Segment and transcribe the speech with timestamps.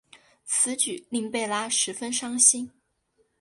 [0.45, 2.71] 此举令贝拉十分伤心。